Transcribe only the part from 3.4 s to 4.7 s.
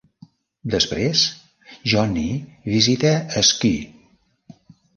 Squee.